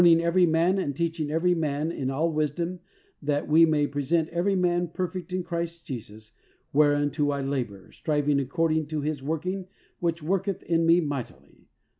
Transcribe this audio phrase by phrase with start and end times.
[0.01, 2.79] 33 ing every man and teaching every man in all wisdom
[3.21, 6.31] that we may present every man perfect in Christ Jesus,
[6.73, 9.67] whereunto I labor, striving according to his working
[9.99, 11.67] which worketh in me mightily."